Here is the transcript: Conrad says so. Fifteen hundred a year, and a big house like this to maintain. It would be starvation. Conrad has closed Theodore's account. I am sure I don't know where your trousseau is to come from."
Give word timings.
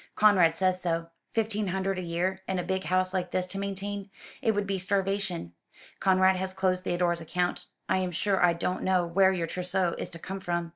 Conrad 0.15 0.55
says 0.55 0.81
so. 0.81 1.11
Fifteen 1.31 1.67
hundred 1.67 1.99
a 1.99 2.01
year, 2.01 2.41
and 2.47 2.59
a 2.59 2.63
big 2.63 2.85
house 2.85 3.13
like 3.13 3.29
this 3.29 3.45
to 3.45 3.59
maintain. 3.59 4.09
It 4.41 4.55
would 4.55 4.65
be 4.65 4.79
starvation. 4.79 5.53
Conrad 5.99 6.37
has 6.37 6.55
closed 6.55 6.83
Theodore's 6.85 7.21
account. 7.21 7.67
I 7.87 7.97
am 7.97 8.09
sure 8.09 8.43
I 8.43 8.53
don't 8.53 8.81
know 8.81 9.05
where 9.05 9.31
your 9.31 9.45
trousseau 9.45 9.93
is 9.99 10.09
to 10.09 10.17
come 10.17 10.39
from." 10.39 10.69